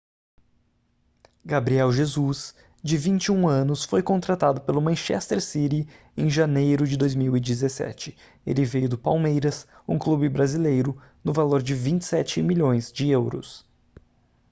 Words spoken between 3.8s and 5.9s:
foi contratado pelo manchester city